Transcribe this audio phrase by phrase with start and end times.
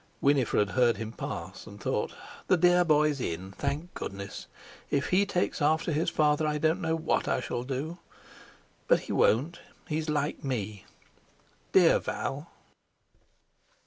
[0.19, 2.15] Winifred heard him pass, and thought:
[2.47, 3.51] "The dear boy's in.
[3.51, 4.47] Thank goodness!
[4.89, 7.99] If he takes after his father I don't know what I shall do!
[8.87, 10.85] But he won't he's like me.
[11.71, 12.49] Dear Val!"